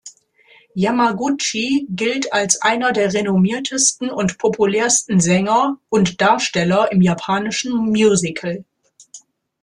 [0.73, 8.65] Yamaguchi gilt als einer der renommiertesten und populärsten Sänger und Darsteller im japanischen Musical.